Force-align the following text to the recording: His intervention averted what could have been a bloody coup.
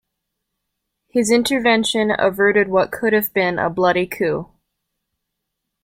His 1.09 1.29
intervention 1.29 2.11
averted 2.17 2.69
what 2.69 2.91
could 2.91 3.13
have 3.13 3.31
been 3.35 3.59
a 3.59 3.69
bloody 3.69 4.07
coup. 4.07 4.49